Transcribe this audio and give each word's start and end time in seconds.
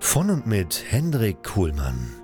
Von 0.00 0.30
und 0.30 0.46
mit 0.46 0.84
Hendrik 0.88 1.42
Kuhlmann. 1.42 2.14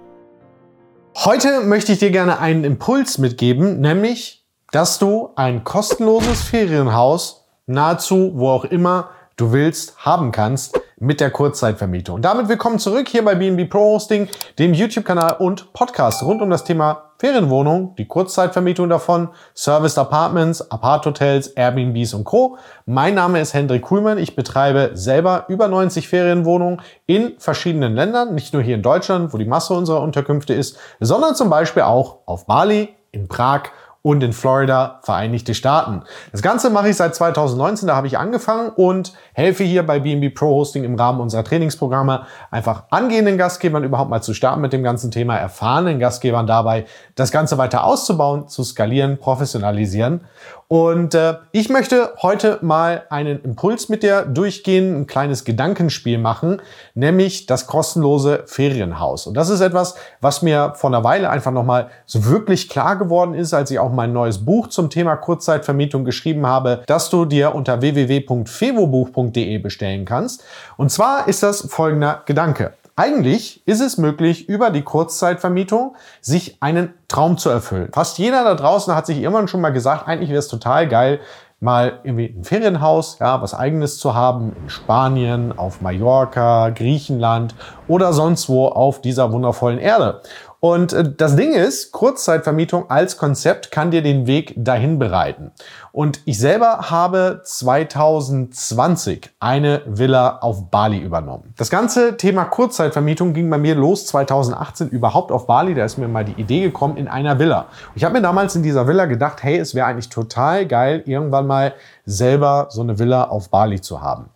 Heute 1.17 1.61
möchte 1.61 1.93
ich 1.93 1.99
dir 1.99 2.11
gerne 2.11 2.39
einen 2.39 2.65
Impuls 2.65 3.19
mitgeben, 3.19 3.81
nämlich, 3.81 4.47
dass 4.71 4.99
du 4.99 5.31
ein 5.37 5.65
kostenloses 5.65 6.43
Ferienhaus 6.43 7.45
nahezu 7.67 8.33
wo 8.35 8.51
auch 8.51 8.65
immer 8.65 9.11
du 9.37 9.53
willst 9.53 9.99
haben 9.99 10.33
kannst 10.33 10.81
mit 11.05 11.21
der 11.21 11.31
Kurzzeitvermietung. 11.31 12.17
Und 12.17 12.25
damit 12.25 12.49
willkommen 12.49 12.79
zurück 12.79 13.09
hier 13.09 13.25
bei 13.25 13.35
BNB 13.35 13.69
Pro 13.69 13.95
Hosting, 13.95 14.29
dem 14.59 14.73
YouTube-Kanal 14.73 15.37
und 15.39 15.73
Podcast 15.75 16.23
rund 16.23 16.41
um 16.41 16.49
das 16.49 16.65
Thema 16.65 17.11
Ferienwohnung, 17.19 17.95
die 17.97 18.07
Kurzzeitvermietung 18.07 18.89
davon, 18.89 19.29
Serviced 19.55 19.99
Apartments, 19.99 20.71
Apart-Hotels, 20.71 21.49
Airbnbs 21.49 22.15
und 22.15 22.25
Co. 22.25 22.57
Mein 22.87 23.15
Name 23.15 23.41
ist 23.41 23.53
Hendrik 23.53 23.83
Kuhlmann. 23.83 24.19
Ich 24.19 24.35
betreibe 24.35 24.93
selber 24.95 25.45
über 25.49 25.69
90 25.69 26.09
Ferienwohnungen 26.09 26.81
in 27.07 27.35
verschiedenen 27.39 27.95
Ländern, 27.95 28.35
nicht 28.35 28.55
nur 28.55 28.63
hier 28.63 28.75
in 28.75 28.83
Deutschland, 28.83 29.35
wo 29.35 29.39
die 29.39 29.45
Masse 29.45 29.75
unserer 29.75 30.01
Unterkünfte 30.01 30.55
ist, 30.55 30.79
sondern 31.01 31.35
zum 31.35 31.51
Beispiel 31.51 31.83
auch 31.83 32.21
auf 32.25 32.47
Bali, 32.47 32.89
in 33.13 33.29
Prag 33.29 33.71
und 34.07 34.23
in 34.23 34.35
Florida, 34.35 35.01
Vereinigte 35.03 35.55
Staaten. 35.55 36.03
Das 36.31 36.43
Ganze 36.43 36.69
mache 36.69 36.91
ich 36.91 36.97
seit 36.97 37.15
2019, 37.15 37.89
da 37.89 37.97
habe 37.97 38.07
ich 38.07 38.19
angefangen 38.19 38.69
und 38.69 39.15
helfe 39.33 39.65
hier 39.65 39.83
bei 39.83 39.99
BNB 39.99 40.35
Pro 40.35 40.49
Hosting 40.49 40.85
im 40.85 40.95
Rahmen 40.95 41.23
unserer 41.23 41.43
Trainingsprogramme 41.43 42.27
einfach 42.51 42.83
angehenden 42.91 43.39
Gastgebern 43.39 43.83
überhaupt 43.83 44.11
mal 44.11 44.21
zu 44.21 44.35
starten 44.35 44.61
mit 44.61 44.75
dem 44.75 44.83
ganzen 44.83 45.11
Thema, 45.11 45.39
erfahrenen 45.39 45.99
Gastgebern 45.99 46.47
dabei, 46.47 46.85
das 47.15 47.33
Ganze 47.33 47.57
weiter 47.57 47.85
auszubauen, 47.85 48.47
zu 48.47 48.63
skalieren, 48.63 49.19
professionalisieren 49.19 50.21
und 50.69 51.15
äh, 51.15 51.35
ich 51.53 51.69
möchte 51.69 52.15
heute 52.23 52.59
mal 52.63 53.05
einen 53.11 53.43
Impuls 53.43 53.89
mit 53.89 54.03
dir 54.03 54.23
durchgehen, 54.23 54.97
ein 54.97 55.07
kleines 55.07 55.45
Gedankenspiel 55.45 56.19
machen, 56.19 56.63
nämlich 56.95 57.47
das 57.47 57.67
kostenlose 57.67 58.45
Ferienhaus. 58.47 59.27
Und 59.27 59.35
das 59.35 59.51
ist 59.51 59.61
etwas, 59.61 59.95
was 60.21 60.43
mir 60.43 60.73
vor 60.77 60.91
einer 60.91 61.05
Weile 61.05 61.29
einfach 61.29 61.53
nochmal 61.53 61.91
so 62.07 62.25
wirklich 62.25 62.69
klar 62.69 62.97
geworden 62.97 63.35
ist, 63.35 63.53
als 63.53 63.71
ich 63.71 63.79
auch 63.79 63.93
mein 63.93 64.13
neues 64.13 64.45
Buch 64.45 64.69
zum 64.69 64.91
Thema 64.91 65.17
Kurzzeitvermietung 65.17 66.05
geschrieben 66.05 66.47
habe, 66.47 66.83
dass 66.87 67.11
du 67.11 67.25
dir 67.25 67.55
unter 67.55 67.81
www.fevobuch.de 67.81 69.59
bestellen 69.59 70.05
kannst. 70.05 70.45
Und 70.77 70.91
zwar 70.91 71.29
ist 71.29 71.43
das 71.43 71.69
folgender 71.71 72.23
Gedanke. 72.25 72.73
Eigentlich 72.97 73.67
ist 73.67 73.81
es 73.81 73.99
möglich, 73.99 74.49
über 74.49 74.71
die 74.71 74.83
Kurzzeitvermietung 74.83 75.97
sich 76.21 76.59
einen 76.61 76.95
Traum 77.09 77.39
zu 77.39 77.51
erfüllen. 77.51 77.89
Fast 77.93 78.19
jeder 78.19 78.45
da 78.45 78.55
draußen 78.55 78.95
hat 78.95 79.07
sich 79.07 79.19
irgendwann 79.19 79.49
schon 79.49 79.61
mal 79.61 79.71
gesagt, 79.71 80.07
eigentlich 80.07 80.31
wäre 80.31 80.39
es 80.39 80.47
total 80.47 80.87
geil, 80.87 81.19
mal 81.59 81.99
irgendwie 82.05 82.27
ein 82.27 82.45
Ferienhaus, 82.45 83.19
ja, 83.19 83.43
was 83.43 83.53
eigenes 83.53 83.99
zu 83.99 84.15
haben 84.15 84.55
in 84.63 84.71
Spanien, 84.71 85.59
auf 85.59 85.81
Mallorca, 85.81 86.71
Griechenland 86.71 87.57
oder 87.89 88.13
sonst 88.13 88.49
wo 88.49 88.67
auf 88.67 89.01
dieser 89.01 89.33
wundervollen 89.33 89.79
Erde. 89.81 90.21
Und 90.65 90.95
äh, 90.95 91.05
das 91.15 91.37
Ding 91.37 91.53
ist, 91.53 91.93
Kurzzeitvermietung 91.93 92.89
als 92.89 93.19
Konzept 93.19 93.71
kann 93.71 93.91
dir 93.91 94.01
den 94.01 94.27
Weg 94.27 94.55
dahin 94.57 94.99
bereiten. 94.99 95.53
Und 95.93 96.23
ich 96.25 96.39
selber 96.39 96.91
habe 96.91 97.43
2020 97.45 99.29
eine 99.41 99.83
Villa 99.85 100.39
auf 100.39 100.71
Bali 100.71 100.97
übernommen. 100.97 101.53
Das 101.59 101.69
ganze 101.69 102.17
Thema 102.17 102.47
Kurzzeitvermietung 102.47 103.35
ging 103.35 103.51
bei 103.51 103.59
mir 103.59 103.75
los 103.75 104.07
2018 104.07 104.89
überhaupt 104.89 105.33
auf 105.33 105.47
Bali. 105.47 105.75
Da 105.75 105.85
ist 105.85 105.99
mir 105.99 106.09
mal 106.09 106.25
die 106.25 106.41
Idee 106.41 106.63
gekommen 106.63 106.97
in 106.97 107.09
einer 107.09 107.39
Villa. 107.39 107.67
Ich 107.95 108.03
habe 108.03 108.15
mir 108.15 108.23
damals 108.23 108.57
in 108.57 108.63
dieser 108.63 108.89
Villa 108.89 109.05
gedacht, 109.05 109.43
hey, 109.43 109.59
es 109.59 109.75
wäre 109.75 109.87
eigentlich 109.87 110.09
total 110.09 110.65
geil, 110.65 111.03
irgendwann 111.05 111.47
mal 111.47 111.75
selber 112.07 112.69
so 112.71 112.81
eine 112.81 112.99
Villa 112.99 113.25
auf 113.25 113.51
Bali 113.51 113.83
zu 113.83 114.01
haben. 114.01 114.31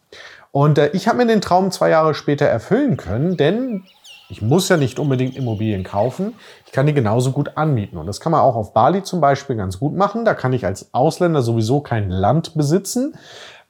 Und 0.53 0.77
äh, 0.77 0.91
ich 0.93 1.09
habe 1.09 1.17
mir 1.17 1.27
den 1.27 1.41
Traum 1.41 1.71
zwei 1.71 1.89
Jahre 1.89 2.13
später 2.13 2.45
erfüllen 2.45 2.99
können, 2.99 3.39
denn 3.39 3.85
ich 4.31 4.43
muss 4.43 4.69
ja 4.69 4.77
nicht 4.77 4.99
unbedingt 4.99 5.37
Immobilien 5.37 5.85
kaufen. 5.85 6.35
Ich 6.67 6.73
kann 6.73 6.87
die 6.87 6.93
genauso 6.93 7.33
gut 7.33 7.57
anmieten. 7.57 7.97
Und 7.97 8.07
das 8.07 8.21
kann 8.21 8.33
man 8.33 8.43
auch 8.43 8.57
auf 8.57 8.75
Bali 8.75 9.03
zum 9.03 9.21
Beispiel 9.21 9.57
ganz 9.57 9.79
gut 9.79 9.95
machen. 9.95 10.25
Da 10.25 10.35
kann 10.35 10.53
ich 10.53 10.67
als 10.67 10.93
Ausländer 10.93 11.43
sowieso 11.43 11.81
kein 11.81 12.11
Land 12.11 12.55
besitzen. 12.55 13.15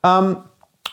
Ähm, 0.05 0.39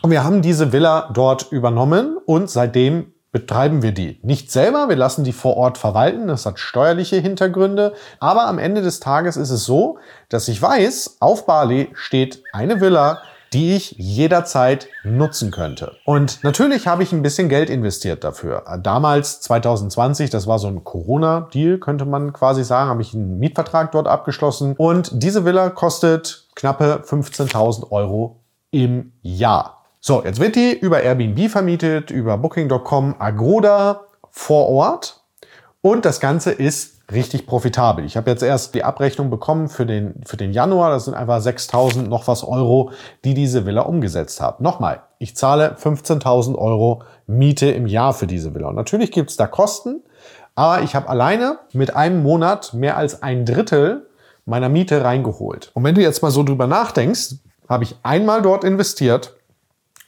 und 0.01 0.11
wir 0.11 0.23
haben 0.23 0.43
diese 0.43 0.71
Villa 0.71 1.09
dort 1.13 1.51
übernommen 1.51 2.17
und 2.25 2.49
seitdem 2.49 3.13
betreiben 3.31 3.81
wir 3.81 3.91
die. 3.91 4.19
Nicht 4.21 4.51
selber, 4.51 4.87
wir 4.87 4.95
lassen 4.95 5.23
die 5.23 5.33
vor 5.33 5.57
Ort 5.57 5.77
verwalten. 5.77 6.27
Das 6.27 6.45
hat 6.45 6.59
steuerliche 6.59 7.17
Hintergründe. 7.17 7.93
Aber 8.19 8.45
am 8.45 8.59
Ende 8.59 8.81
des 8.81 8.99
Tages 8.99 9.35
ist 9.35 9.49
es 9.49 9.65
so, 9.65 9.97
dass 10.29 10.47
ich 10.47 10.61
weiß, 10.61 11.17
auf 11.19 11.45
Bali 11.45 11.89
steht 11.95 12.43
eine 12.53 12.79
Villa, 12.81 13.21
die 13.53 13.75
ich 13.75 13.91
jederzeit 13.97 14.87
nutzen 15.03 15.51
könnte. 15.51 15.95
Und 16.05 16.43
natürlich 16.43 16.87
habe 16.87 17.03
ich 17.03 17.11
ein 17.11 17.21
bisschen 17.21 17.49
Geld 17.49 17.69
investiert 17.69 18.23
dafür. 18.23 18.63
Damals, 18.81 19.41
2020, 19.41 20.29
das 20.29 20.47
war 20.47 20.59
so 20.59 20.67
ein 20.67 20.83
Corona-Deal, 20.83 21.77
könnte 21.77 22.05
man 22.05 22.33
quasi 22.33 22.63
sagen, 22.63 22.89
habe 22.89 23.01
ich 23.01 23.13
einen 23.13 23.39
Mietvertrag 23.39 23.91
dort 23.91 24.07
abgeschlossen. 24.07 24.75
Und 24.77 25.11
diese 25.13 25.45
Villa 25.45 25.69
kostet 25.69 26.47
knappe 26.55 27.03
15.000 27.05 27.91
Euro 27.91 28.41
im 28.71 29.13
Jahr. 29.21 29.83
So, 29.99 30.23
jetzt 30.23 30.39
wird 30.39 30.55
die 30.55 30.77
über 30.77 31.01
Airbnb 31.01 31.49
vermietet, 31.49 32.11
über 32.11 32.37
Booking.com, 32.37 33.15
Agoda 33.17 34.01
vor 34.29 34.69
Ort. 34.69 35.21
Und 35.81 36.05
das 36.05 36.19
Ganze 36.19 36.51
ist 36.51 36.94
richtig 37.11 37.45
profitabel. 37.45 38.05
Ich 38.05 38.17
habe 38.17 38.31
jetzt 38.31 38.41
erst 38.41 38.73
die 38.73 38.83
Abrechnung 38.83 39.29
bekommen 39.29 39.69
für 39.69 39.85
den, 39.85 40.21
für 40.25 40.37
den 40.37 40.53
Januar. 40.53 40.89
Das 40.89 41.05
sind 41.05 41.13
einfach 41.13 41.39
6.000 41.39 42.03
noch 42.07 42.27
was 42.27 42.43
Euro, 42.43 42.91
die 43.23 43.33
diese 43.33 43.65
Villa 43.65 43.81
umgesetzt 43.81 44.41
hat. 44.41 44.61
Nochmal, 44.61 45.03
ich 45.19 45.35
zahle 45.35 45.75
15.000 45.79 46.55
Euro 46.55 47.03
Miete 47.27 47.67
im 47.67 47.87
Jahr 47.87 48.13
für 48.13 48.27
diese 48.27 48.53
Villa. 48.55 48.69
Und 48.69 48.75
natürlich 48.75 49.11
gibt's 49.11 49.37
da 49.37 49.47
Kosten, 49.47 50.01
aber 50.55 50.83
ich 50.83 50.95
habe 50.95 51.09
alleine 51.09 51.59
mit 51.73 51.95
einem 51.95 52.23
Monat 52.23 52.73
mehr 52.73 52.97
als 52.97 53.21
ein 53.21 53.45
Drittel 53.45 54.07
meiner 54.45 54.69
Miete 54.69 55.03
reingeholt. 55.03 55.71
Und 55.73 55.83
wenn 55.83 55.95
du 55.95 56.01
jetzt 56.01 56.21
mal 56.21 56.31
so 56.31 56.43
drüber 56.43 56.67
nachdenkst, 56.67 57.35
habe 57.67 57.83
ich 57.83 57.95
einmal 58.03 58.41
dort 58.41 58.63
investiert 58.63 59.35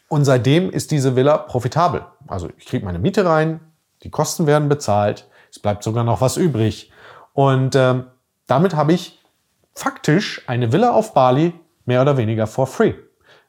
und 0.09 0.25
seitdem 0.25 0.69
ist 0.69 0.91
diese 0.91 1.15
Villa 1.15 1.37
profitabel. 1.37 2.05
Also 2.27 2.49
ich 2.57 2.65
kriege 2.65 2.85
meine 2.85 2.99
Miete 2.99 3.25
rein, 3.25 3.59
die 4.03 4.11
Kosten 4.11 4.47
werden 4.47 4.69
bezahlt, 4.69 5.26
es 5.51 5.59
bleibt 5.59 5.83
sogar 5.83 6.03
noch 6.03 6.21
was 6.21 6.37
übrig. 6.37 6.91
Und 7.33 7.75
ähm, 7.75 8.05
damit 8.47 8.75
habe 8.75 8.93
ich 8.93 9.19
faktisch 9.75 10.41
eine 10.47 10.71
Villa 10.71 10.91
auf 10.91 11.13
Bali 11.13 11.53
mehr 11.85 12.01
oder 12.01 12.17
weniger 12.17 12.47
for 12.47 12.67
free. 12.67 12.93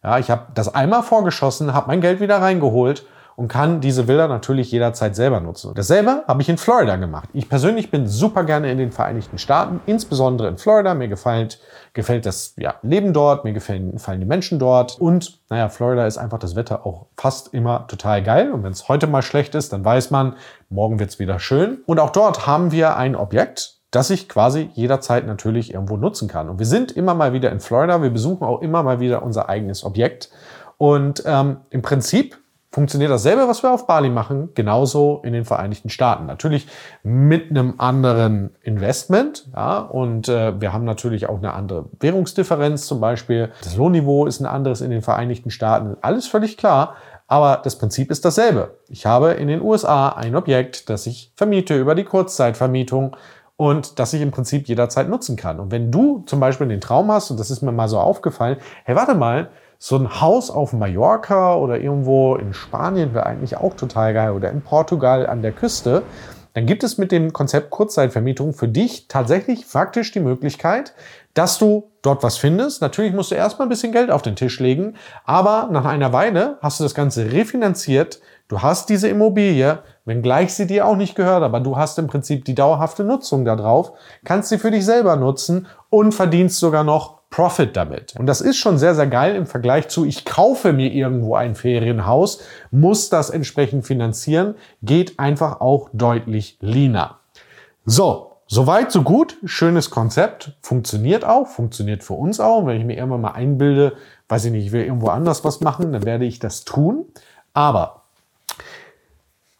Ja, 0.03 0.19
ich 0.19 0.31
habe 0.31 0.47
das 0.55 0.75
einmal 0.75 1.03
vorgeschossen, 1.03 1.75
habe 1.75 1.89
mein 1.89 2.01
Geld 2.01 2.21
wieder 2.21 2.41
reingeholt 2.41 3.07
und 3.39 3.47
kann 3.47 3.81
diese 3.81 4.09
Villa 4.09 4.27
natürlich 4.27 4.73
jederzeit 4.73 5.15
selber 5.15 5.39
nutzen. 5.39 5.71
Dasselbe 5.73 6.25
habe 6.27 6.43
ich 6.43 6.49
in 6.49 6.59
Florida 6.59 6.97
gemacht. 6.97 7.29
Ich 7.33 7.49
persönlich 7.49 7.89
bin 7.89 8.09
super 8.09 8.43
gerne 8.43 8.69
in 8.69 8.79
den 8.79 8.91
Vereinigten 8.91 9.39
Staaten, 9.39 9.81
insbesondere 9.87 10.49
in 10.49 10.59
Florida. 10.59 10.93
Mir 10.95 11.07
gefällt, 11.07 11.61
gefällt 11.93 12.27
das 12.27 12.55
ja, 12.57 12.75
Leben 12.83 13.13
dort, 13.13 13.45
mir 13.45 13.53
gefallen, 13.53 13.93
gefallen 13.93 14.19
die 14.19 14.27
Menschen 14.27 14.59
dort 14.59 15.01
und 15.01 15.39
naja, 15.51 15.69
Florida 15.69 16.05
ist 16.05 16.19
einfach 16.19 16.41
das 16.41 16.57
Wetter 16.57 16.85
auch 16.85 17.07
fast 17.17 17.55
immer 17.55 17.87
total 17.87 18.25
geil. 18.25 18.51
Und 18.51 18.65
wenn 18.65 18.73
es 18.73 18.89
heute 18.89 19.07
mal 19.07 19.23
schlecht 19.23 19.55
ist, 19.55 19.73
dann 19.73 19.85
weiß 19.85 20.11
man, 20.11 20.35
morgen 20.69 20.99
wird 20.99 21.11
es 21.11 21.21
wieder 21.21 21.39
schön. 21.39 21.79
Und 21.87 22.01
auch 22.01 22.11
dort 22.11 22.49
haben 22.49 22.73
wir 22.73 22.97
ein 22.97 23.15
Objekt, 23.15 23.77
das 23.93 24.11
ich 24.11 24.29
quasi 24.29 24.69
jederzeit 24.75 25.29
natürlich 25.29 25.73
irgendwo 25.73 25.97
nutzen 25.97 26.27
kann. 26.27 26.49
Und 26.49 26.59
wir 26.59 26.67
sind 26.67 26.91
immer 26.91 27.15
mal 27.15 27.33
wieder 27.33 27.53
in 27.53 27.61
Florida. 27.61 28.03
Wir 28.03 28.11
besuchen 28.11 28.45
auch 28.45 28.63
immer 28.63 28.83
mal 28.83 28.99
wieder 28.99 29.23
unser 29.23 29.49
eigenes 29.49 29.85
Objekt. 29.85 30.29
Und 30.77 31.23
ähm, 31.25 31.59
im 31.71 31.83
Prinzip 31.83 32.37
funktioniert 32.71 33.11
dasselbe, 33.11 33.49
was 33.49 33.63
wir 33.63 33.73
auf 33.73 33.87
Bali 33.87 34.11
machen, 34.11 34.51
genauso 34.55 35.23
in 35.25 35.33
den 35.33 35.45
Vereinigten 35.45 35.89
Staaten. 35.89 36.27
Natürlich 36.27 36.67
mit 37.03 37.51
einem 37.51 37.75
anderen 37.79 38.51
Investment. 38.63 39.49
Ja, 39.55 39.79
und 39.79 40.29
äh, 40.29 40.61
wir 40.61 40.73
haben 40.73 40.85
natürlich 40.85 41.29
auch 41.29 41.39
eine 41.39 41.55
andere 41.55 41.87
Währungsdifferenz 41.99 42.87
zum 42.87 43.01
Beispiel. 43.01 43.51
Das 43.63 43.77
Lohnniveau 43.77 44.27
ist 44.27 44.41
ein 44.41 44.47
anderes 44.47 44.81
in 44.81 44.91
den 44.91 45.03
Vereinigten 45.03 45.51
Staaten. 45.51 45.97
Alles 46.03 46.27
völlig 46.27 46.57
klar. 46.57 46.97
Aber 47.27 47.61
das 47.63 47.77
Prinzip 47.77 48.11
ist 48.11 48.25
dasselbe. 48.25 48.79
Ich 48.89 49.05
habe 49.05 49.33
in 49.33 49.49
den 49.49 49.61
USA 49.61 50.09
ein 50.09 50.35
Objekt, 50.35 50.89
das 50.89 51.07
ich 51.07 51.31
vermiete 51.37 51.79
über 51.79 51.95
die 51.95 52.05
Kurzzeitvermietung 52.05 53.17
und 53.57 53.99
das 53.99 54.15
ich 54.15 54.23
im 54.23 54.31
Prinzip 54.31 54.67
jederzeit 54.67 55.09
nutzen 55.09 55.37
kann. 55.37 55.61
Und 55.61 55.71
wenn 55.71 55.91
du 55.91 56.23
zum 56.27 56.41
Beispiel 56.41 56.69
den 56.69 56.81
Traum 56.81 57.11
hast, 57.11 57.31
und 57.31 57.39
das 57.39 57.51
ist 57.51 57.61
mir 57.61 57.73
mal 57.73 57.89
so 57.89 57.99
aufgefallen, 57.99 58.57
hey, 58.85 58.97
warte 58.97 59.15
mal, 59.15 59.51
so 59.79 59.97
ein 59.97 60.21
Haus 60.21 60.51
auf 60.51 60.73
Mallorca 60.73 61.55
oder 61.55 61.79
irgendwo 61.79 62.35
in 62.35 62.53
Spanien 62.53 63.15
wäre 63.15 63.27
eigentlich 63.27 63.57
auch 63.57 63.75
total 63.75 64.13
geil 64.13 64.33
oder 64.33 64.51
in 64.51 64.61
Portugal 64.61 65.27
an 65.27 65.41
der 65.41 65.53
Küste. 65.53 66.03
Dann 66.55 66.67
gibt 66.67 66.83
es 66.83 66.99
mit 66.99 67.13
dem 67.13 67.33
Konzept 67.33 67.71
Kurzzeitvermietung 67.71 68.53
für 68.53 68.67
dich 68.67 69.07
tatsächlich 69.07 69.65
faktisch 69.65 70.11
die 70.11 70.19
Möglichkeit, 70.19 70.93
dass 71.33 71.59
du 71.59 71.93
dort 72.03 72.25
was 72.25 72.37
findest. 72.37 72.83
Natürlich 72.83 73.13
musst 73.13 73.31
du 73.31 73.37
erstmal 73.37 73.67
ein 73.67 73.69
bisschen 73.69 73.93
Geld 73.93 74.11
auf 74.11 74.23
den 74.23 74.35
Tisch 74.35 74.59
legen, 74.59 74.95
aber 75.25 75.69
nach 75.71 75.85
einer 75.85 76.13
Weile 76.13 76.59
hast 76.61 76.81
du 76.81 76.85
das 76.85 76.97
Ganze 76.97 77.31
refinanziert. 77.31 78.21
Du 78.49 78.63
hast 78.63 78.89
diese 78.89 79.09
Immobilie, 79.09 79.79
wenngleich 80.05 80.53
sie 80.53 80.67
dir 80.67 80.87
auch 80.87 80.97
nicht 80.97 81.15
gehört, 81.15 81.45
aber 81.45 81.61
du 81.61 81.77
hast 81.77 81.99
im 82.01 82.09
Prinzip 82.09 82.45
die 82.45 82.57
dauerhafte 82.57 83.05
Nutzung 83.05 83.45
darauf, 83.45 83.93
kannst 84.25 84.49
sie 84.49 84.59
für 84.59 84.73
dich 84.73 84.85
selber 84.85 85.15
nutzen 85.15 85.69
und 85.91 86.13
verdienst 86.13 86.59
sogar 86.59 86.83
noch 86.83 87.18
Profit 87.31 87.77
damit. 87.77 88.15
Und 88.19 88.27
das 88.27 88.41
ist 88.41 88.57
schon 88.57 88.79
sehr, 88.79 88.95
sehr 88.95 89.07
geil 89.07 89.37
im 89.37 89.47
Vergleich 89.47 89.89
zu, 89.89 90.05
ich 90.05 90.25
kaufe 90.25 90.73
mir 90.73 90.91
irgendwo 90.91 91.35
ein 91.35 91.55
Ferienhaus, 91.55 92.41
muss 92.71 93.11
das 93.11 93.31
entsprechend 93.31 93.87
finanzieren, 93.87 94.55
geht 94.83 95.19
einfach 95.19 95.61
auch 95.61 95.91
deutlich 95.93 96.57
leaner. 96.61 97.19
So, 97.85 98.33
soweit, 98.47 98.93
so 98.93 99.03
gut. 99.03 99.37
Schönes 99.45 99.91
Konzept. 99.91 100.53
Funktioniert 100.63 101.25
auch, 101.25 101.47
funktioniert 101.47 102.03
für 102.03 102.15
uns 102.15 102.41
auch. 102.41 102.67
wenn 102.67 102.79
ich 102.79 102.85
mir 102.85 102.97
irgendwann 102.97 103.21
mal 103.21 103.33
einbilde, 103.33 103.95
weiß 104.29 104.47
ich 104.47 104.53
nicht, 104.53 104.67
ich 104.67 104.73
will 104.73 104.85
irgendwo 104.85 105.09
anders 105.09 105.45
was 105.45 105.61
machen, 105.61 105.93
dann 105.93 106.05
werde 106.05 106.25
ich 106.25 106.39
das 106.39 106.65
tun. 106.65 107.07
Aber 107.53 107.98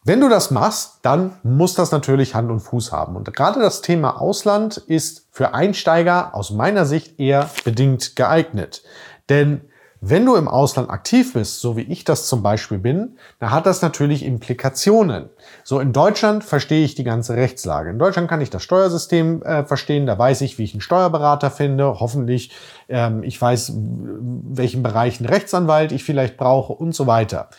wenn 0.03 0.21
du 0.21 0.29
das 0.29 0.49
machst, 0.49 0.99
dann 1.01 1.37
muss 1.43 1.73
das 1.73 1.91
natürlich 1.91 2.33
Hand 2.33 2.49
und 2.49 2.61
Fuß 2.61 2.91
haben. 2.91 3.15
Und 3.15 3.33
gerade 3.35 3.59
das 3.59 3.81
Thema 3.81 4.19
Ausland 4.21 4.77
ist 4.77 5.27
für 5.31 5.53
Einsteiger 5.53 6.33
aus 6.35 6.51
meiner 6.51 6.85
Sicht 6.85 7.19
eher 7.19 7.49
bedingt 7.65 8.15
geeignet. 8.15 8.83
Denn 9.27 9.61
wenn 10.01 10.25
du 10.25 10.35
im 10.35 10.47
Ausland 10.47 10.89
aktiv 10.89 11.33
bist, 11.33 11.59
so 11.59 11.75
wie 11.75 11.81
ich 11.81 12.05
das 12.05 12.27
zum 12.27 12.41
Beispiel 12.41 12.77
bin, 12.77 13.17
dann 13.39 13.51
hat 13.51 13.65
das 13.65 13.81
natürlich 13.81 14.23
Implikationen. 14.23 15.29
So 15.65 15.81
in 15.81 15.91
Deutschland 15.91 16.45
verstehe 16.45 16.85
ich 16.85 16.95
die 16.95 17.03
ganze 17.03 17.35
Rechtslage. 17.35 17.89
In 17.89 17.99
Deutschland 17.99 18.29
kann 18.29 18.39
ich 18.39 18.49
das 18.49 18.63
Steuersystem 18.63 19.43
äh, 19.43 19.65
verstehen, 19.65 20.05
da 20.05 20.17
weiß 20.17 20.39
ich, 20.41 20.57
wie 20.57 20.63
ich 20.63 20.73
einen 20.73 20.79
Steuerberater 20.79 21.51
finde, 21.51 21.99
hoffentlich, 21.99 22.51
ähm, 22.87 23.23
ich 23.23 23.41
weiß, 23.41 23.73
welchen 23.75 24.83
Bereich 24.83 25.19
ein 25.19 25.25
Rechtsanwalt 25.25 25.91
ich 25.91 26.05
vielleicht 26.05 26.37
brauche 26.37 26.71
und 26.71 26.95
so 26.95 27.05
weiter. 27.05 27.49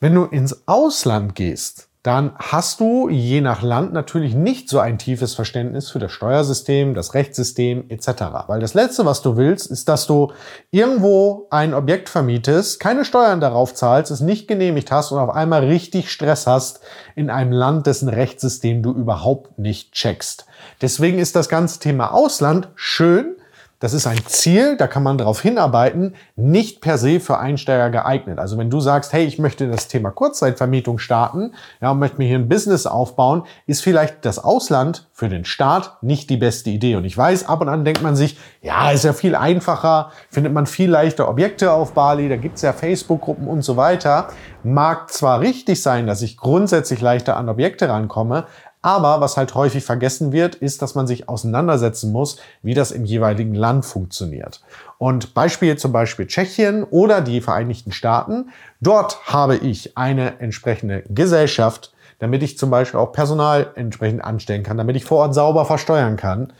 Wenn 0.00 0.14
du 0.14 0.26
ins 0.26 0.68
Ausland 0.68 1.34
gehst, 1.34 1.88
dann 2.04 2.32
hast 2.38 2.78
du 2.78 3.08
je 3.08 3.40
nach 3.40 3.62
Land 3.62 3.92
natürlich 3.92 4.32
nicht 4.32 4.68
so 4.68 4.78
ein 4.78 4.96
tiefes 4.96 5.34
Verständnis 5.34 5.90
für 5.90 5.98
das 5.98 6.12
Steuersystem, 6.12 6.94
das 6.94 7.14
Rechtssystem 7.14 7.86
etc. 7.88 8.06
Weil 8.46 8.60
das 8.60 8.74
Letzte, 8.74 9.06
was 9.06 9.22
du 9.22 9.36
willst, 9.36 9.66
ist, 9.66 9.88
dass 9.88 10.06
du 10.06 10.30
irgendwo 10.70 11.48
ein 11.50 11.74
Objekt 11.74 12.08
vermietest, 12.08 12.78
keine 12.78 13.04
Steuern 13.04 13.40
darauf 13.40 13.74
zahlst, 13.74 14.12
es 14.12 14.20
nicht 14.20 14.46
genehmigt 14.46 14.92
hast 14.92 15.10
und 15.10 15.18
auf 15.18 15.30
einmal 15.30 15.64
richtig 15.64 16.12
Stress 16.12 16.46
hast 16.46 16.78
in 17.16 17.28
einem 17.28 17.50
Land, 17.50 17.88
dessen 17.88 18.08
Rechtssystem 18.08 18.84
du 18.84 18.92
überhaupt 18.92 19.58
nicht 19.58 19.90
checkst. 19.94 20.46
Deswegen 20.80 21.18
ist 21.18 21.34
das 21.34 21.48
ganze 21.48 21.80
Thema 21.80 22.14
Ausland 22.14 22.68
schön, 22.76 23.34
das 23.80 23.92
ist 23.92 24.06
ein 24.06 24.18
Ziel, 24.26 24.76
da 24.76 24.88
kann 24.88 25.04
man 25.04 25.18
darauf 25.18 25.40
hinarbeiten, 25.40 26.14
nicht 26.34 26.80
per 26.80 26.98
se 26.98 27.20
für 27.20 27.38
Einsteiger 27.38 27.90
geeignet. 27.90 28.38
Also 28.38 28.58
wenn 28.58 28.70
du 28.70 28.80
sagst, 28.80 29.12
hey, 29.12 29.24
ich 29.24 29.38
möchte 29.38 29.68
das 29.68 29.86
Thema 29.86 30.10
Kurzzeitvermietung 30.10 30.98
starten, 30.98 31.54
ja, 31.80 31.92
und 31.92 32.00
möchte 32.00 32.18
mir 32.18 32.26
hier 32.26 32.38
ein 32.38 32.48
Business 32.48 32.86
aufbauen, 32.86 33.44
ist 33.66 33.82
vielleicht 33.82 34.24
das 34.24 34.42
Ausland 34.42 35.06
für 35.12 35.28
den 35.28 35.44
Start 35.44 36.02
nicht 36.02 36.28
die 36.28 36.36
beste 36.36 36.70
Idee. 36.70 36.96
Und 36.96 37.04
ich 37.04 37.16
weiß, 37.16 37.48
ab 37.48 37.60
und 37.60 37.68
an 37.68 37.84
denkt 37.84 38.02
man 38.02 38.16
sich, 38.16 38.36
ja, 38.62 38.90
ist 38.90 39.04
ja 39.04 39.12
viel 39.12 39.36
einfacher, 39.36 40.10
findet 40.28 40.52
man 40.52 40.66
viel 40.66 40.90
leichter 40.90 41.28
Objekte 41.28 41.72
auf 41.72 41.92
Bali, 41.92 42.28
da 42.28 42.36
gibt's 42.36 42.62
ja 42.62 42.72
Facebook-Gruppen 42.72 43.46
und 43.46 43.62
so 43.62 43.76
weiter. 43.76 44.28
Mag 44.64 45.12
zwar 45.12 45.40
richtig 45.40 45.82
sein, 45.82 46.08
dass 46.08 46.22
ich 46.22 46.36
grundsätzlich 46.36 47.00
leichter 47.00 47.36
an 47.36 47.48
Objekte 47.48 47.88
rankomme, 47.88 48.46
aber 48.82 49.20
was 49.20 49.36
halt 49.36 49.54
häufig 49.54 49.84
vergessen 49.84 50.32
wird, 50.32 50.54
ist, 50.54 50.82
dass 50.82 50.94
man 50.94 51.06
sich 51.06 51.28
auseinandersetzen 51.28 52.12
muss, 52.12 52.38
wie 52.62 52.74
das 52.74 52.90
im 52.90 53.04
jeweiligen 53.04 53.54
Land 53.54 53.84
funktioniert. 53.84 54.62
Und 54.98 55.34
Beispiel 55.34 55.76
zum 55.76 55.92
Beispiel 55.92 56.26
Tschechien 56.26 56.84
oder 56.84 57.20
die 57.20 57.40
Vereinigten 57.40 57.92
Staaten. 57.92 58.50
Dort 58.80 59.26
habe 59.26 59.56
ich 59.56 59.96
eine 59.96 60.40
entsprechende 60.40 61.04
Gesellschaft, 61.08 61.92
damit 62.18 62.42
ich 62.42 62.58
zum 62.58 62.70
Beispiel 62.70 62.98
auch 62.98 63.12
Personal 63.12 63.70
entsprechend 63.74 64.24
anstellen 64.24 64.62
kann, 64.62 64.76
damit 64.76 64.96
ich 64.96 65.04
vor 65.04 65.18
Ort 65.18 65.34
sauber 65.34 65.64
versteuern 65.64 66.16
kann. 66.16 66.52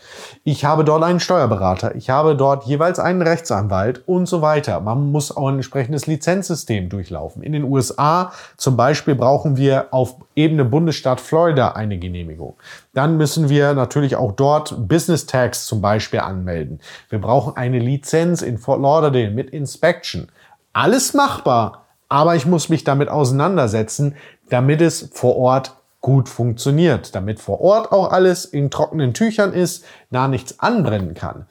Ich 0.45 0.65
habe 0.65 0.85
dort 0.85 1.03
einen 1.03 1.21
Steuerberater, 1.21 1.95
ich 1.95 2.11
habe 2.11 2.37
dort 2.37 2.65
jeweils 2.65 2.99
einen 2.99 3.23
Rechtsanwalt 3.23 4.07
und 4.07 4.27
so 4.27 4.41
weiter. 4.41 4.81
Man 4.81 5.11
muss 5.11 5.37
auch 5.37 5.49
ein 5.49 5.57
entsprechendes 5.57 6.07
Lizenzsystem 6.07 6.89
durchlaufen. 6.89 7.43
In 7.43 7.53
den 7.53 7.65
USA 7.65 8.33
zum 8.57 8.77
Beispiel 8.77 9.15
brauchen 9.15 9.57
wir 9.57 9.89
auf 9.91 10.17
Ebene 10.37 10.65
Bundesstaat 10.65 11.21
Florida 11.21 11.73
eine 11.73 11.99
Genehmigung. 11.99 12.57
Dann 12.95 13.17
müssen 13.17 13.49
wir 13.49 13.75
natürlich 13.75 14.17
auch 14.17 14.33
dort 14.33 14.89
Business 14.89 15.27
Tax 15.27 15.67
zum 15.67 15.81
Beispiel 15.81 16.21
anmelden. 16.21 16.81
Wir 17.09 17.21
brauchen 17.21 17.57
eine 17.57 17.79
Lizenz 17.79 18.43
in 18.43 18.59
Fort 18.59 18.81
Lauderdale 18.81 19.31
mit 19.31 19.51
Inspection. 19.51 20.29
Alles 20.73 21.15
machbar, 21.15 21.87
aber 22.09 22.37
ich 22.37 22.47
muss 22.47 22.69
mich 22.69 22.85
damit 22.85 23.09
auseinandersetzen, 23.09 24.17
damit 24.51 24.81
es 24.81 25.11
vor 25.13 25.37
Ort 25.37 25.75
gut 26.01 26.29
funktioniert, 26.29 27.15
damit 27.15 27.41
vor 27.41 27.61
Ort 27.61 27.93
auch 27.93 28.13
alles 28.13 28.45
in 28.45 28.71
trockenen 28.71 29.15
Tüchern 29.15 29.53
ist, 29.53 29.85
da 30.11 30.29
nichts 30.29 30.61
anbrennen 30.61 31.15
kann. 31.15 31.47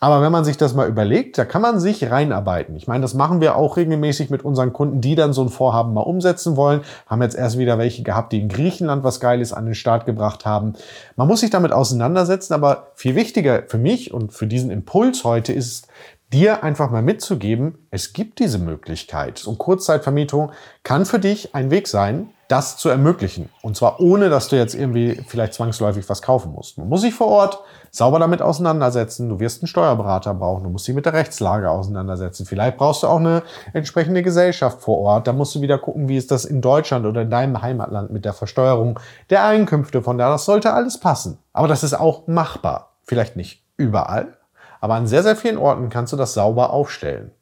Aber 0.00 0.22
wenn 0.22 0.30
man 0.30 0.44
sich 0.44 0.56
das 0.56 0.74
mal 0.74 0.88
überlegt, 0.88 1.38
da 1.38 1.44
kann 1.44 1.60
man 1.60 1.80
sich 1.80 2.08
reinarbeiten. 2.08 2.76
Ich 2.76 2.86
meine, 2.86 3.02
das 3.02 3.14
machen 3.14 3.40
wir 3.40 3.56
auch 3.56 3.76
regelmäßig 3.76 4.30
mit 4.30 4.44
unseren 4.44 4.72
Kunden, 4.72 5.00
die 5.00 5.16
dann 5.16 5.32
so 5.32 5.42
ein 5.42 5.48
Vorhaben 5.48 5.92
mal 5.92 6.02
umsetzen 6.02 6.56
wollen. 6.56 6.82
Haben 7.06 7.22
jetzt 7.22 7.36
erst 7.36 7.58
wieder 7.58 7.78
welche 7.78 8.04
gehabt, 8.04 8.32
die 8.32 8.40
in 8.40 8.48
Griechenland 8.48 9.02
was 9.02 9.18
Geiles 9.18 9.52
an 9.52 9.64
den 9.64 9.74
Start 9.74 10.06
gebracht 10.06 10.46
haben. 10.46 10.74
Man 11.16 11.26
muss 11.26 11.40
sich 11.40 11.50
damit 11.50 11.72
auseinandersetzen, 11.72 12.54
aber 12.54 12.92
viel 12.94 13.16
wichtiger 13.16 13.64
für 13.66 13.78
mich 13.78 14.14
und 14.14 14.32
für 14.32 14.46
diesen 14.46 14.70
Impuls 14.70 15.24
heute 15.24 15.52
ist, 15.52 15.88
dir 16.32 16.62
einfach 16.62 16.90
mal 16.90 17.02
mitzugeben, 17.02 17.88
es 17.90 18.12
gibt 18.12 18.38
diese 18.38 18.58
Möglichkeit. 18.58 19.44
Und 19.46 19.58
Kurzzeitvermietung 19.58 20.52
kann 20.84 21.06
für 21.06 21.18
dich 21.18 21.56
ein 21.56 21.72
Weg 21.72 21.88
sein, 21.88 22.28
das 22.48 22.78
zu 22.78 22.88
ermöglichen. 22.88 23.50
Und 23.62 23.76
zwar 23.76 24.00
ohne, 24.00 24.30
dass 24.30 24.48
du 24.48 24.56
jetzt 24.56 24.74
irgendwie 24.74 25.22
vielleicht 25.26 25.54
zwangsläufig 25.54 26.08
was 26.08 26.22
kaufen 26.22 26.52
musst. 26.52 26.78
Man 26.78 26.88
muss 26.88 27.02
sich 27.02 27.14
vor 27.14 27.28
Ort 27.28 27.60
sauber 27.90 28.18
damit 28.18 28.40
auseinandersetzen. 28.40 29.28
Du 29.28 29.38
wirst 29.38 29.62
einen 29.62 29.68
Steuerberater 29.68 30.32
brauchen. 30.32 30.64
Du 30.64 30.70
musst 30.70 30.88
dich 30.88 30.94
mit 30.94 31.04
der 31.04 31.12
Rechtslage 31.12 31.70
auseinandersetzen. 31.70 32.46
Vielleicht 32.46 32.78
brauchst 32.78 33.02
du 33.02 33.06
auch 33.06 33.18
eine 33.18 33.42
entsprechende 33.74 34.22
Gesellschaft 34.22 34.80
vor 34.80 34.98
Ort. 34.98 35.26
Da 35.26 35.32
musst 35.34 35.54
du 35.54 35.60
wieder 35.60 35.78
gucken, 35.78 36.08
wie 36.08 36.16
ist 36.16 36.30
das 36.30 36.46
in 36.46 36.62
Deutschland 36.62 37.04
oder 37.04 37.22
in 37.22 37.30
deinem 37.30 37.60
Heimatland 37.60 38.10
mit 38.10 38.24
der 38.24 38.32
Versteuerung 38.32 38.98
der 39.28 39.44
Einkünfte 39.44 40.02
von 40.02 40.16
da. 40.16 40.30
Das 40.30 40.46
sollte 40.46 40.72
alles 40.72 40.98
passen. 40.98 41.38
Aber 41.52 41.68
das 41.68 41.84
ist 41.84 41.94
auch 41.94 42.26
machbar. 42.26 42.96
Vielleicht 43.02 43.36
nicht 43.36 43.62
überall, 43.76 44.38
aber 44.80 44.94
an 44.94 45.06
sehr, 45.06 45.22
sehr 45.22 45.36
vielen 45.36 45.58
Orten 45.58 45.88
kannst 45.88 46.12
du 46.12 46.16
das 46.16 46.34
sauber 46.34 46.70
aufstellen. 46.70 47.32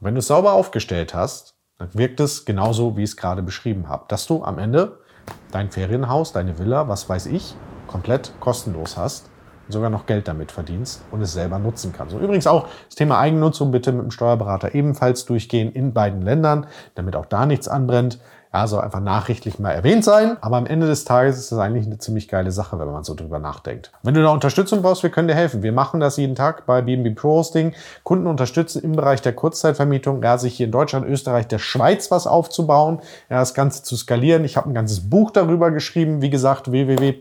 Und 0.00 0.06
wenn 0.06 0.14
du 0.14 0.20
es 0.20 0.26
sauber 0.26 0.52
aufgestellt 0.52 1.14
hast, 1.14 1.54
dann 1.78 1.90
wirkt 1.92 2.18
es 2.18 2.44
genauso, 2.44 2.96
wie 2.96 3.04
ich 3.04 3.10
es 3.10 3.16
gerade 3.16 3.42
beschrieben 3.42 3.88
habe. 3.88 4.04
Dass 4.08 4.26
du 4.26 4.42
am 4.42 4.58
Ende 4.58 4.98
dein 5.52 5.70
Ferienhaus, 5.70 6.32
deine 6.32 6.58
Villa, 6.58 6.88
was 6.88 7.08
weiß 7.08 7.26
ich, 7.26 7.54
komplett 7.86 8.32
kostenlos 8.40 8.96
hast 8.96 9.30
und 9.66 9.72
sogar 9.72 9.88
noch 9.88 10.06
Geld 10.06 10.26
damit 10.26 10.50
verdienst 10.50 11.04
und 11.12 11.22
es 11.22 11.32
selber 11.32 11.58
nutzen 11.60 11.92
kannst. 11.96 12.14
Und 12.14 12.22
übrigens 12.22 12.48
auch 12.48 12.66
das 12.86 12.96
Thema 12.96 13.18
Eigennutzung 13.20 13.70
bitte 13.70 13.92
mit 13.92 14.02
dem 14.02 14.10
Steuerberater 14.10 14.74
ebenfalls 14.74 15.24
durchgehen 15.24 15.70
in 15.72 15.92
beiden 15.92 16.22
Ländern, 16.22 16.66
damit 16.96 17.14
auch 17.14 17.26
da 17.26 17.46
nichts 17.46 17.68
anbrennt. 17.68 18.18
Ja, 18.58 18.66
soll 18.66 18.80
einfach 18.80 18.98
nachrichtlich 18.98 19.60
mal 19.60 19.70
erwähnt 19.70 20.02
sein. 20.02 20.36
Aber 20.40 20.56
am 20.56 20.66
Ende 20.66 20.88
des 20.88 21.04
Tages 21.04 21.38
ist 21.38 21.52
das 21.52 21.60
eigentlich 21.60 21.86
eine 21.86 21.98
ziemlich 21.98 22.26
geile 22.26 22.50
Sache, 22.50 22.76
wenn 22.80 22.90
man 22.90 23.04
so 23.04 23.14
drüber 23.14 23.38
nachdenkt. 23.38 23.92
Wenn 24.02 24.14
du 24.14 24.22
da 24.22 24.30
Unterstützung 24.30 24.82
brauchst, 24.82 25.04
wir 25.04 25.10
können 25.10 25.28
dir 25.28 25.36
helfen. 25.36 25.62
Wir 25.62 25.70
machen 25.70 26.00
das 26.00 26.16
jeden 26.16 26.34
Tag 26.34 26.66
bei 26.66 26.82
BNB 26.82 27.14
Pro 27.14 27.36
Hosting. 27.36 27.72
Kunden 28.02 28.26
unterstützen 28.26 28.82
im 28.82 28.96
Bereich 28.96 29.22
der 29.22 29.32
Kurzzeitvermietung, 29.32 30.24
ja, 30.24 30.38
sich 30.38 30.56
hier 30.56 30.66
in 30.66 30.72
Deutschland, 30.72 31.06
Österreich, 31.06 31.46
der 31.46 31.60
Schweiz 31.60 32.10
was 32.10 32.26
aufzubauen, 32.26 32.98
ja, 33.30 33.38
das 33.38 33.54
Ganze 33.54 33.84
zu 33.84 33.96
skalieren. 33.96 34.44
Ich 34.44 34.56
habe 34.56 34.68
ein 34.68 34.74
ganzes 34.74 35.08
Buch 35.08 35.30
darüber 35.30 35.70
geschrieben. 35.70 36.20
Wie 36.20 36.30
gesagt, 36.30 36.72
www 36.72 37.12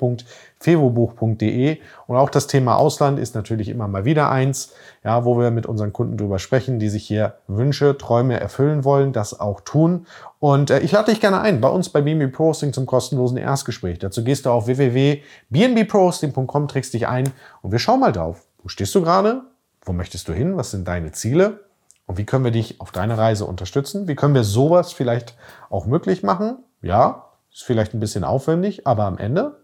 fevobuch.de. 0.59 1.77
Und 2.07 2.15
auch 2.15 2.29
das 2.29 2.47
Thema 2.47 2.77
Ausland 2.77 3.19
ist 3.19 3.35
natürlich 3.35 3.69
immer 3.69 3.87
mal 3.87 4.05
wieder 4.05 4.31
eins, 4.31 4.73
ja, 5.03 5.23
wo 5.25 5.37
wir 5.37 5.51
mit 5.51 5.65
unseren 5.65 5.93
Kunden 5.93 6.17
drüber 6.17 6.39
sprechen, 6.39 6.79
die 6.79 6.89
sich 6.89 7.05
hier 7.05 7.35
Wünsche, 7.47 7.97
Träume 7.97 8.39
erfüllen 8.39 8.83
wollen, 8.83 9.13
das 9.13 9.39
auch 9.39 9.61
tun. 9.61 10.07
Und 10.39 10.69
äh, 10.69 10.79
ich 10.79 10.91
lade 10.91 11.11
dich 11.11 11.19
gerne 11.19 11.41
ein 11.41 11.61
bei 11.61 11.69
uns 11.69 11.89
bei 11.89 12.01
BNB 12.01 12.33
Pro 12.33 12.49
Hosting 12.49 12.73
zum 12.73 12.85
kostenlosen 12.85 13.37
Erstgespräch. 13.37 13.99
Dazu 13.99 14.23
gehst 14.23 14.45
du 14.45 14.51
auf 14.51 14.67
www.bnbprohosting.com, 14.67 16.67
trägst 16.67 16.93
dich 16.93 17.07
ein 17.07 17.31
und 17.61 17.71
wir 17.71 17.79
schauen 17.79 17.99
mal 17.99 18.11
drauf. 18.11 18.45
Wo 18.61 18.69
stehst 18.69 18.93
du 18.95 19.01
gerade? 19.01 19.41
Wo 19.81 19.93
möchtest 19.93 20.27
du 20.27 20.33
hin? 20.33 20.57
Was 20.57 20.71
sind 20.71 20.87
deine 20.87 21.11
Ziele? 21.11 21.61
Und 22.05 22.17
wie 22.17 22.25
können 22.25 22.43
wir 22.43 22.51
dich 22.51 22.79
auf 22.79 22.91
deiner 22.91 23.17
Reise 23.17 23.45
unterstützen? 23.45 24.07
Wie 24.07 24.15
können 24.15 24.33
wir 24.33 24.43
sowas 24.43 24.93
vielleicht 24.93 25.35
auch 25.69 25.85
möglich 25.85 26.23
machen? 26.23 26.57
Ja, 26.81 27.25
ist 27.51 27.63
vielleicht 27.63 27.93
ein 27.93 27.99
bisschen 27.99 28.23
aufwendig, 28.23 28.87
aber 28.87 29.05
am 29.05 29.17
Ende, 29.17 29.57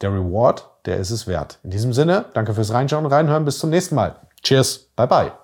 der 0.00 0.12
Reward, 0.12 0.70
der 0.86 0.98
ist 0.98 1.10
es 1.10 1.26
wert. 1.26 1.58
In 1.62 1.70
diesem 1.70 1.92
Sinne, 1.92 2.26
danke 2.34 2.54
fürs 2.54 2.72
Reinschauen 2.72 3.04
und 3.04 3.12
Reinhören. 3.12 3.44
Bis 3.44 3.58
zum 3.58 3.70
nächsten 3.70 3.94
Mal. 3.94 4.16
Cheers. 4.42 4.90
Bye 4.96 5.06
bye. 5.06 5.43